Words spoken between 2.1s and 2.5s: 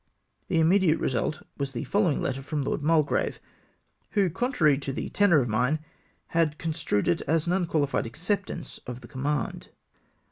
letter